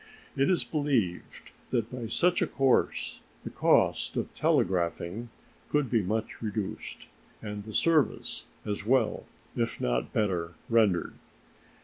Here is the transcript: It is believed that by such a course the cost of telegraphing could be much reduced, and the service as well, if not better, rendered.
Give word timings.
It 0.35 0.49
is 0.49 0.63
believed 0.63 1.51
that 1.69 1.91
by 1.91 2.07
such 2.07 2.41
a 2.41 2.47
course 2.47 3.21
the 3.43 3.51
cost 3.51 4.17
of 4.17 4.33
telegraphing 4.33 5.29
could 5.69 5.91
be 5.91 6.01
much 6.01 6.41
reduced, 6.41 7.05
and 7.39 7.63
the 7.65 7.73
service 7.75 8.45
as 8.65 8.83
well, 8.83 9.27
if 9.55 9.79
not 9.79 10.11
better, 10.11 10.55
rendered. 10.71 11.13